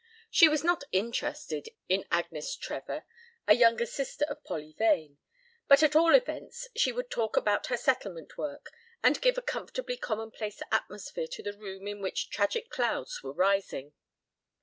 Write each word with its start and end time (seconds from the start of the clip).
She 0.31 0.49
was 0.49 0.63
not 0.63 0.83
interested 0.91 1.69
in 1.87 2.05
Agnes 2.09 2.55
Trevor, 2.55 3.05
a 3.47 3.53
younger 3.55 3.85
sister 3.85 4.25
of 4.27 4.43
Polly 4.43 4.73
Vane, 4.75 5.19
but 5.67 5.83
at 5.83 5.95
all 5.95 6.15
events 6.15 6.67
she 6.75 6.91
would 6.91 7.11
talk 7.11 7.37
about 7.37 7.67
her 7.67 7.77
settlement 7.77 8.35
work 8.35 8.71
and 9.03 9.21
give 9.21 9.37
a 9.37 9.43
comfortably 9.43 9.97
commonplace 9.97 10.59
atmosphere 10.71 11.27
to 11.27 11.43
the 11.43 11.53
room 11.53 11.85
in 11.87 12.01
which 12.01 12.31
tragic 12.31 12.71
clouds 12.71 13.21
were 13.21 13.31
rising. 13.31 13.93